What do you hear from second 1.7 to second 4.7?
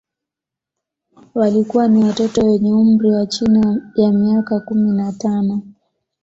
ni watoto wenye umri wa chini ya miaka